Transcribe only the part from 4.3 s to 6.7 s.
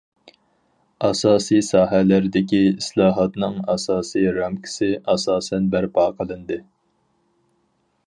رامكىسى ئاساسەن بەرپا قىلىندى.